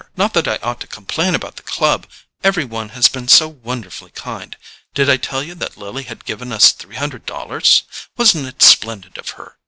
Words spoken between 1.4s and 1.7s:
the